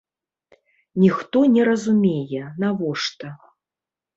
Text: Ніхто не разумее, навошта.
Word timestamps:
Ніхто 1.03 1.37
не 1.57 1.67
разумее, 1.69 2.41
навошта. 2.65 3.27